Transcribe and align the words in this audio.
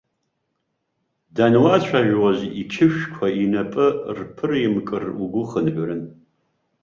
Дануацәажәоз 1.35 2.39
иқьышәқәа 2.61 3.27
инапы 3.43 3.85
рԥыраимкыр, 4.17 5.03
угәы 5.21 5.43
хынҳәрын. 5.49 6.03